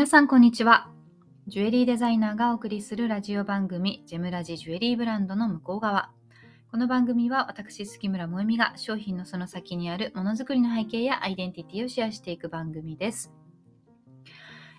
[0.00, 0.88] 皆さんこんにちは。
[1.46, 6.10] ジュエリーデザイナーがお送りするラジオ番組、ジェムラジジュエリーブランドの向こう側。
[6.70, 13.30] この番組は私、杉村萌実が商品のその先にあるものづくりの背景やアイデンティティをシェアしていく番組です。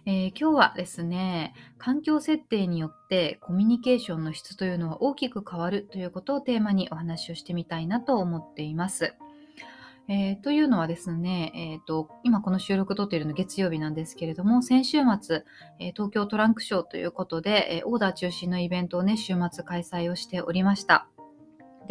[0.07, 9.13] えー、今日はですね、環境設定によってコミュニケーションの質というのは大きく変わるということをテーマにお話をしてみたいなと思っています。
[10.13, 15.45] えー、というのはですね、えーと、今この収録撮っているの月曜日なんですけれども、先週末、
[15.79, 21.07] えー、東京トランクショーということで、えー、オーダー中心のイベントをね、週末開催をしておりました。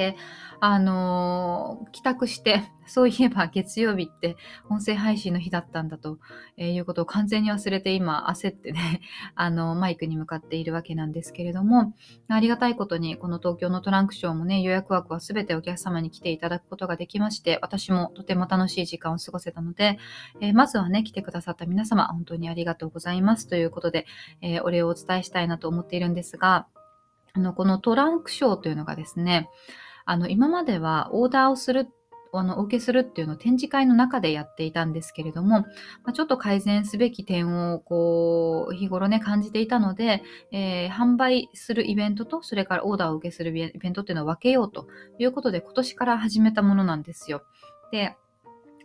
[0.00, 0.16] で、
[0.60, 4.36] あのー、帰宅して、 そういえば月曜日って
[4.68, 6.18] 音声配信の日だったんだと、
[6.56, 9.02] えー、いうことを完全に忘れて今焦ってね、
[9.36, 11.94] あのー、マイクに向かっているわけなんですけれども、
[12.28, 19.98] ありがたいことにこの東京のトランクショーもね、予約枠は全てお客様に来ていただくことができまして、私もとても楽しい時間を過ごせたので、
[20.40, 24.06] えまずはね、来てくださった皆様、本当にありがとうございますということで、
[24.40, 26.66] えお礼をお伝えしたいなと思っているんですが、
[27.32, 29.48] あの、このトランクショーというのがですね、
[30.04, 31.88] あの、今まではオーダーをする
[32.32, 35.66] あの、お受けするっていうのを展示会の中でやっていたんですけれども、ま
[36.06, 44.86] あ、ちょっと改善すべき点を、こう、日頃ね、感じていたので、えー、販売するイベントと、それからオーダーを受けするイベントっていうのを分けようと
[45.18, 47.42] いうことで、今年から始めたものなんですよ。
[47.90, 48.16] で、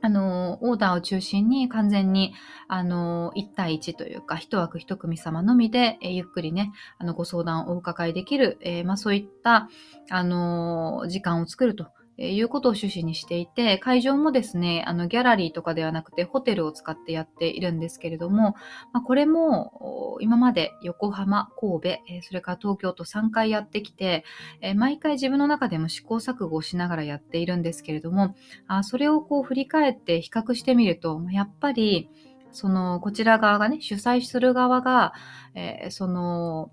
[0.06, 2.36] あの、オーダーを中心に完全に、
[2.68, 9.68] あの、1対1というか、1枠1組様のみで、えゆっくりね、あの、ご相談をお伺いできる、えー、まあ、そういった、
[10.12, 18.56] あの、時間を作るとえいうことを趣旨にしていて、会場もですね、あの、ギャラリーとかではなくて、ホテルを使ってやっているんですけれども、
[18.94, 24.24] まあ、これも、今まで横浜、神戸、えそれから東京と3回やってきて、
[24.62, 28.36] え毎回自分の中でも試行錯誤をしながらやっているんですけれども、
[28.68, 32.10] あそれをこう振り返って比較してみると、やっぱり、
[32.52, 35.14] その、こちら側がね、主催する側が、
[35.56, 36.72] えー、その、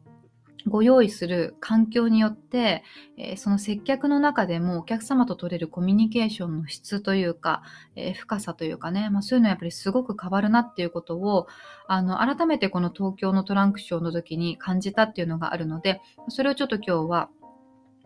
[0.67, 2.85] ご用意する環境によって、
[3.17, 7.63] えー、その接客の中でもお客様と取れるコミュニケーションの質というか、
[7.97, 11.47] えー、深さというかね、まあ、そういうのはやっぱりすごく変わるなっていうことを
[11.89, 17.29] あの改めてこの東京のトランクショーの時に感じたっていうのがあるのでそれをちょっと今日は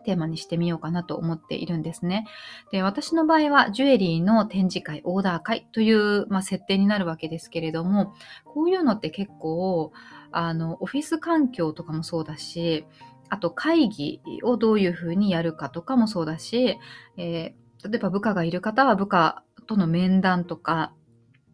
[0.07, 2.25] テーマにしてみようかなと思っているんですね。
[2.71, 8.13] で、私の場合はジュエリーの展示会、オーダー会という、まあ、設定になるわけですけれども、
[8.45, 9.91] こういうのって結構、
[10.31, 12.85] あの、オフィス環境とかもそうだし、
[13.29, 16.77] あと会議をどういうふうにやるかとかもそうだし、
[17.17, 20.93] えー、例えば部下がいる方は部下との面談とか、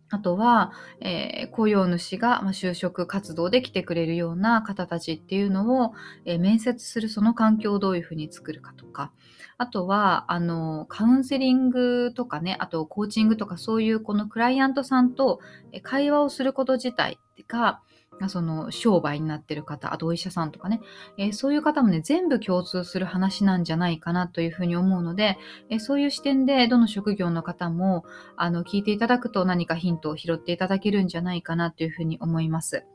[0.09, 5.93] あとは、えー、雇用主が、ま、就職活動で来てくれるような方たちっていうのを、
[6.25, 9.11] えー、面接するその環境をどういうふうに作るかとか、
[9.57, 15.39] あとは、あの、カウンセリングとかね、あとコーチングとかそういうこのクライアントさんと
[15.81, 17.17] 会話をすること自体
[17.47, 17.81] が、
[18.27, 20.81] その商売になってる方、あとお医者さんとかね、
[21.17, 25.37] えー、そういう方もね、全部共通する話なんじゃないかなというふうに思うので、
[25.69, 28.05] えー、そういう視点でどの職業の方も
[28.37, 32.85] あの聞いていただくと何かヒントを拾っていただけるんじゃないかなというふうに思います。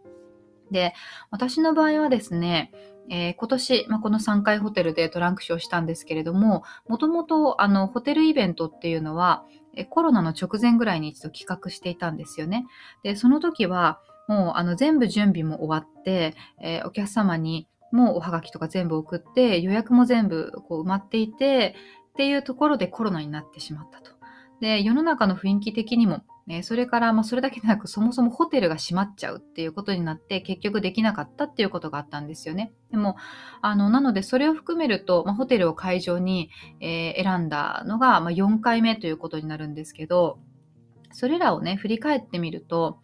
[0.71, 0.95] で、
[1.31, 2.73] 私の場合はですね、
[3.11, 9.45] えー、今年、まあ、この3回ホテルでトランクショーしたんですけれども、もともとあのホテルイベントっていうのは、
[9.91, 12.67] コロナの直前ぐらいに一度企画していたんですよね。
[13.03, 21.75] で、その時は、もうあの全部準備も終わって、えー、お客様にもうおはがきとか全部送って予約も全部こう埋まっていて
[22.13, 24.19] っていうところでコロナになってしまったと。
[24.61, 32.73] で世の中の雰囲気的にも、ね、それからまあそれだけでなくそもそもホテルが閉まっちゃうっていうことになって結局できなかったっていうことがあったんですよね。
[32.91, 33.17] でも
[33.63, 36.51] あのなのでそれを含めると、まあ、ホテルを会場に、
[36.81, 40.41] えー、選んだのが、まあ、4回目ということになるんですけど
[41.13, 42.99] それらをね振り返ってみると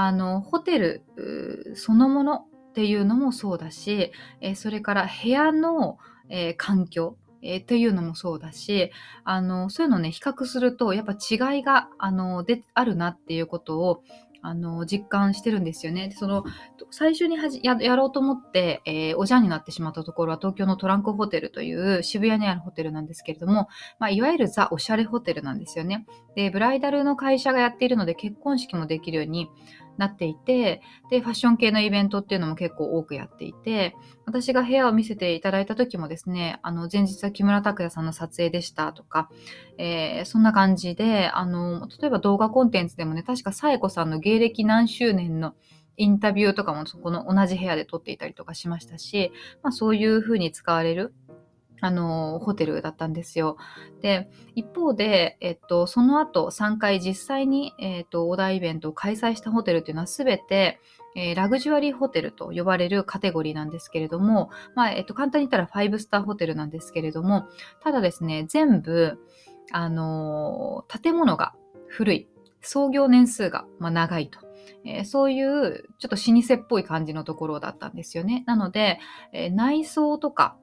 [0.00, 5.98] あの、ホテルそのものっていうのもそうだし、えそれから部屋の、
[6.28, 8.92] え環境、えー、っていうのもそうだし、
[9.24, 14.04] あの、そういうのね、比較すると、やっぱ違いが、あの、で、あるなっていうことを、
[14.40, 16.08] あの、実感してるんですよね。
[16.08, 16.44] でその、
[16.90, 23.68] 最初にはじややろうと思って、えー、おじゃんになってしまったところは、東京のトランクホテルという渋谷にあるホテルなんですけれども、
[23.98, 26.06] まあ、いわゆるザ・おしゃれホテルなんですよね。
[26.34, 29.48] で、ブライダルの会社がやっているので、結婚式もできるように、
[29.98, 30.80] なっていて、
[31.10, 39.28] で、ファッション系のイベントっていうのも結構多くやっていて、私が部屋を見せていただいた時もですね、あの、前日は木村拓哉さんの撮影でしたとか、
[39.76, 45.54] えー、そんな感じで、あの、例えば動画コンテンツでもね、確かサエコさんの芸歴何周年の
[45.96, 51.12] インタビューとかもそこの同じ部屋で撮っていたりとかしましたし、まあそういう風に使われる
[51.80, 53.56] あの、ホテルだったんですよ。
[54.00, 60.80] で、一方で、えっと、その後3回実際に、えっと、オーダーイベントを開催したホテルっていうのは全て、
[61.14, 67.48] えー、ラグジュアリーホテルと呼ばれるカテゴリーなんですけれども、まあ、えっと、簡単に言ったら5スターホテルなんですけれども、
[67.82, 69.18] ただですね、全部、
[69.72, 71.54] あの、建物が
[71.86, 72.28] 古い、
[72.60, 74.40] 創業年数が、まあ、長いと。
[75.04, 78.44] そういうちょっと老舗っぽい感じのところだったんですよね。
[78.46, 78.98] なので、
[79.32, 80.56] え、内装とか、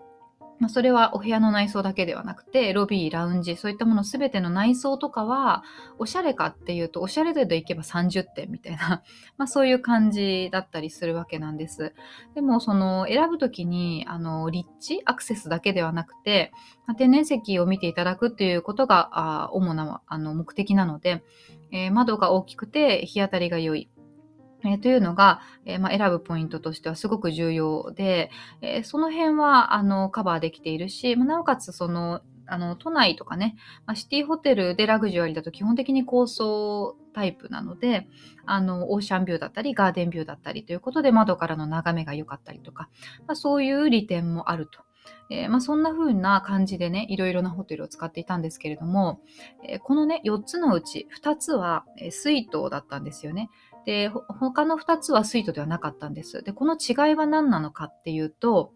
[0.60, 5.64] まあ、それはお部屋の内装だけではなくて、ロビー、ラウンジ、そういったものすべての内装とかは、
[6.00, 9.04] おしゃれかっていうと、おしゃれ度でいけば30点みたいな、
[9.38, 11.94] まあそういう感じだったりするわけなんです。
[12.36, 16.54] でも、その選ぶときに、あの、立地、アクセスだけではなくて、
[16.88, 21.24] まあ、天然石を見ていただくっていうことが、あ主なあの目的なので、
[21.72, 23.90] えー、窓が大きくて日当たりが良い。
[24.74, 28.32] え、というのが、え、ま、選ぶポイントとしてはすごく重要で、
[28.62, 38.08] え、その辺はあのカバーできているし、なおかつそのあの都内とかね、ま、シティホテルでラグジュアリーだと基本的に高層タイプなので、
[38.46, 42.90] あのオーシャンビューだったりガーデンビューだったりということで窓からの眺めが良かったりとか、
[43.28, 44.82] ま、そういう利点もあると。
[45.30, 49.22] えー、まあ、そんな風な感じでね、いろいろなホテルを使っていたんですけれども、
[49.68, 53.50] えー、このね、4つのうち2つは、えー、水筒だったんですよね。
[53.86, 56.44] で、他の2つはスイートではなかったんです。
[56.44, 58.72] で、この違いは何なのかっていうと、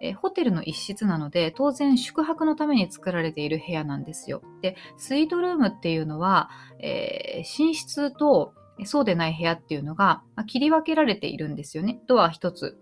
[0.00, 4.42] えホテルの一室なので、当然宿泊のために作られている部屋なんですよ。
[4.60, 6.50] で、スイートルームっていうのは、
[6.80, 12.00] えー、寝室とそうでない部屋っていうのが、まあ、切り分けられているんですよね。
[12.06, 12.76] ドア1つ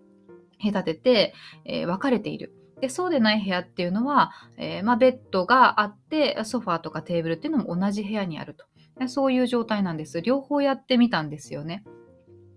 [0.62, 1.34] 隔てて、
[1.64, 2.54] えー、分かれている。
[2.80, 8.64] で、そうでない部屋っていうのは、えー、まあ、ベッドがあって、ソファーとかテーブルっていうのも同じ部屋にあると。
[9.08, 10.20] そういう状態なんです。
[10.20, 11.84] 両方やってみたんですよね。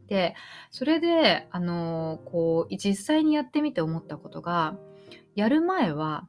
[0.08, 0.36] で、
[0.72, 4.78] それで、あのこう、実際にやってみて思ったことが、
[5.36, 6.28] やる前は、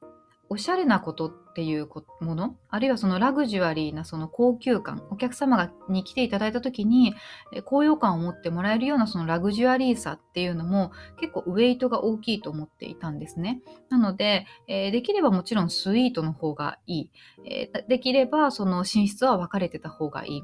[0.48, 1.88] おしゃれなことってていう
[2.20, 2.55] もの？
[2.69, 7.14] あるいはそのラグジュアリーなその高級感お客様がに来ていただいた時に
[7.64, 13.62] 高揚感を持ってもらえるようなそのラグジュアリーさっていうのも結構ウェイトが大きいと思っていたんですね。
[13.88, 17.11] なので、えー、できればもちろんスイートの方がいい、
[17.50, 20.43] えー、できればその寝室は分かれてた方がいい。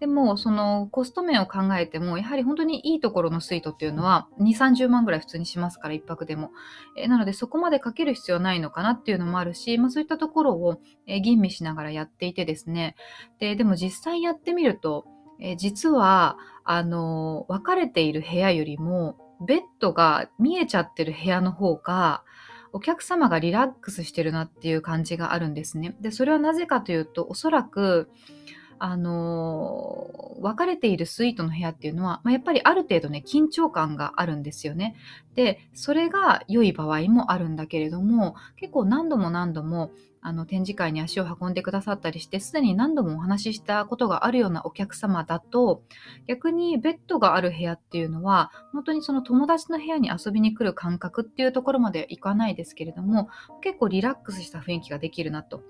[0.00, 6.50] でもそのコスト面を考えてもやはり本当にいいところのスイートっていうのは2 3 0万ぐらい普通にしますから1泊でも、
[6.96, 12.96] えー、なのでそこまでかける必要ないのかなっていうのもあるし、まあ、そういったところを、え吟味しながらやっていてですね。
[13.38, 15.06] で、でも実際やってみると、
[15.40, 19.16] え実は、あの、分かれている部屋よりも、
[19.46, 22.22] ベッドが見えちゃってる部屋の方が、
[22.72, 25.94] お客様がリラックスしてるなっていう感じがあるんですね。
[26.00, 28.10] で、それはなぜかというと、おそらく、
[28.78, 34.96] あの分かれているスイートの部屋っていうのは、まあ、やっぱりある程度ね緊張感があるんですよね。
[35.34, 39.90] でそれが良い場合もあるんだけれども結構何度も何度も
[40.26, 45.82] あの展示会に足を運んでくださったりしてすでに何度もお話ししたことがあるようなお客様だと
[46.26, 53.28] 逆にベッドがある部屋っていうのは本当にその友達の部屋に遊びに来る感覚っていうところまでいかないですけれども
[53.60, 55.62] 結構リラックスした雰囲気ができるなと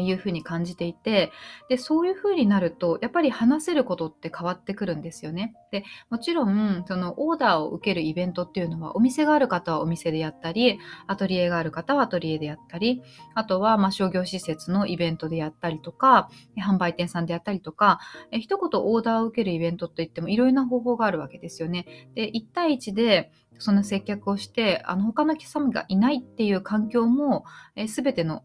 [0.00, 1.32] いうふうに感じていて
[1.68, 5.54] でそういうふうになるとやっぱり話せることって変わってくるんですよね。
[5.70, 13.02] でもちろんそのオーダーを受けるイベントっていうのはお店がある方はお店でやったりアトリエがある方はアトリエでやったり
[13.34, 18.00] あとはま商業施設のイベントでやったりとか販売店さんでやったりとか
[18.30, 21.86] え一言オーダーを受けるイベントといってもいろいろな方法があるわけですよね。
[22.14, 27.44] で1対1でその接客をしてあの他の客様がいないっていう環境も
[27.76, 28.42] え全ての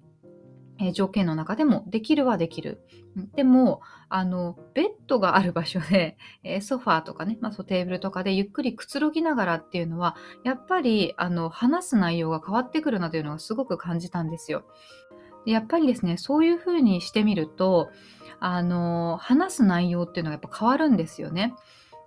[0.80, 2.82] え条件の中でもできるはできる。
[3.36, 14.66] でも、あの、ベッドがある場所で、 えソファーとかね、まあ、そうテーブルとかでゆっくりくつろぎながらっていうのは、やっぱり、あの、話す内容が変わってくるなというのがすごく感じたんですよ。
[15.46, 17.90] でやっぱりですね、そういうふうにしてみると、
[18.40, 21.56] あの、話す内容っていうのがやっぱ変わるんですよね。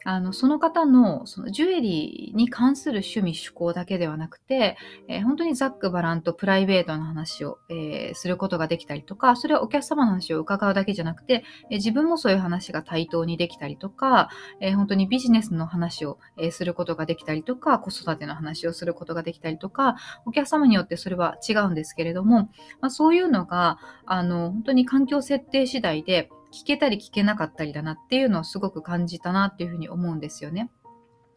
[0.04, 4.76] あのその方のそのジュエリーに関する趣味趣向だけではなくて、
[5.08, 14.30] えー、本当にざっくばらんとプライベートな話を、えー、することができたりとかそれはお客様の話を伺うだけじゃなくて、えー、自分もそういう話が対等にできたりとか、
[14.60, 30.70] え本当にビジネスの話を、えすることができたりとか子育ての話をすることができたりとかお客様によってそれは違うんですけれども、まあ、そういうのがあの本当に環境設定次第で聞けたり聞けなかったりだなっていうのをすごく感じたなっていうふうに思うんですよね。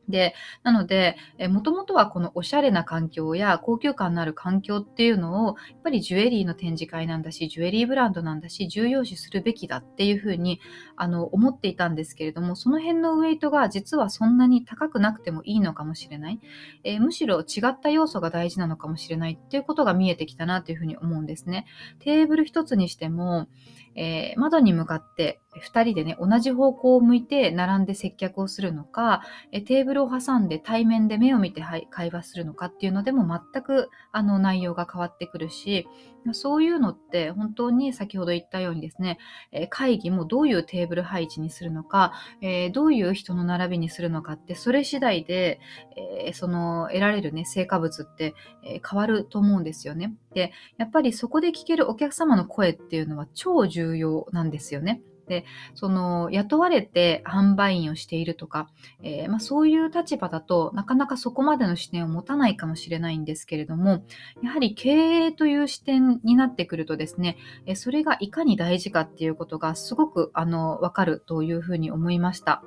[0.09, 0.33] で、
[0.63, 1.15] なので、
[1.49, 10.59] もともとはこのおしゃれな環境や高級感のある環境っていうのを、やっぱりジュエリーの展示会なんだし、ジュエリーブランドなんだし、重要視するべきだっていうふうに
[10.95, 16.39] あの思っていたんですけれども、その辺のウェイトが実はそんなに高くなくてもいいのかもしれない。
[16.83, 21.65] えー、むしろ違った要素が大事なのかもしれないっていうことが見えてきたなというふうに思うんですね。
[21.99, 23.47] テーブル一つにしても、
[23.95, 35.87] えー、窓に向かって2人でね、同じ方向を向いて並んで接客をするのか、えテーブルを挟んで対面で目を見て会話するのかっていうのでも全くあの内容が変わってくるし、
[36.31, 39.17] そういうのって本当に先ほど言ったようにですね、
[39.51, 45.59] え会議もどういうテーブル配置にするのか、えどういう人の並びにするのかって、それ次第で、
[46.25, 50.13] えその得られるね、成果物って、え変わると思うんですよね。
[50.33, 55.01] で、やっぱりそこで聞けるお客様の声っていうのは超重要なんですよね。
[55.27, 58.69] で、その雇われて販売員をしているとか、
[59.01, 64.03] えー、まあ、そういう立場だとなかなかそこまでの視点を持たないかもしれないんですけれども、
[64.41, 72.63] やはり経営という視点になってくるとですね、えそれがいかに大事かっていうことがすごくあのわかるというふうに思いました。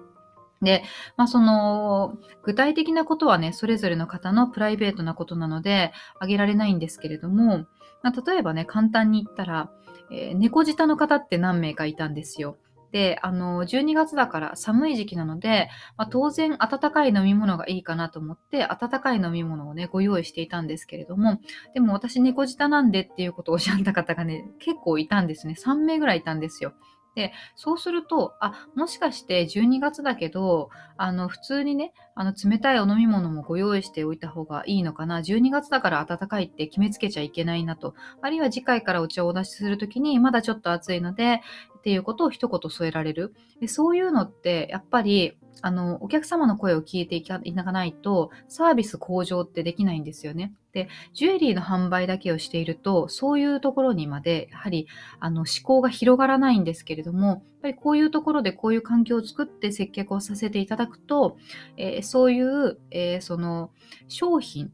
[0.62, 0.84] で、
[1.16, 7.66] まあ、その、具体的なことはね、それぞれの方のプライベートなことなので、挙げられないんですけれども、
[8.02, 9.70] まあ、例えばね、簡単に言ったら、
[10.10, 12.56] えー、猫舌の方って何名かいたんですよ。
[12.92, 21.40] で、あの、12月だから寒い時期なので、まあ、当然暖かい飲み物がいいかなと思って、温かい飲み物をね、ご用意していたんですけれども、
[21.74, 25.56] でも私猫舌なんでっていうことをおっしゃった方がね、結構いたんですね。
[25.58, 26.72] 3名ぐらいいたんですよ。
[27.16, 30.68] で、そうすると、あ、もしかして12月だけど、
[30.98, 35.22] あの、普通にね、あの、冷たいお飲み物もご用意しておいた方がいいのかな。
[35.22, 37.94] 12月だから暖かいって決めつけちゃいけないなと。
[38.20, 41.40] あるいは次回からお茶をお出しするときに、まだちょっと暑いので、
[41.78, 43.34] っていうことを一言添えられる。
[43.60, 50.52] でそういうのって、やっぱり、あの、お客様の声を聞いていかないと、サービス向上ってできないんですよね。
[50.76, 54.86] で、ジュエリーの販売だけをしていると、そういうところにまで、やはり、
[55.18, 61.38] あの、思考が広がらないんですけれども、やっぱりこういうところでこういう環境を作って接客をさせていただくと、
[61.78, 63.70] えー、そういう、えー、その、
[64.08, 64.70] 商品、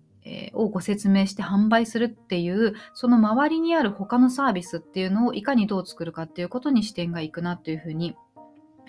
[0.54, 8.14] をご説明して販売するっていう、その周りにある他のサービスっていうのをいかにどう作るかっていうことに視点がいくなというふうに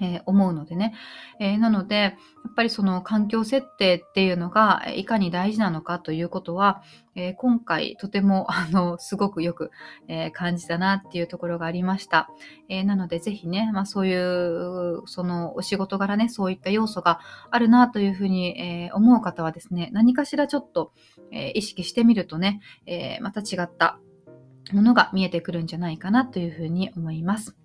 [0.01, 0.93] えー、思うのでね、
[1.39, 6.81] えー、なので、やっぱりその環境設定っていうのがいかに大事なのかということは、
[7.15, 9.71] えー、今回とてもあのすごくよく、
[10.07, 12.29] え感じたなっていうところがありました。
[12.69, 17.19] えなのでぜひね、まあ、そういうそのお仕事柄ね、そういった要素が
[17.51, 20.91] あるなというふうに、え思う方はですね、何かしらちょっと、
[21.31, 23.99] え意識してみるとね、えまた違った
[24.71, 27.55] ものが見えてくるんじゃないかなというふうに思います。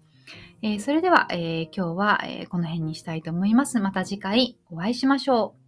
[0.61, 3.79] えー、それでは、えー、今日は、え、この辺にしたいと思います。
[3.79, 5.55] また次回お会いしましょ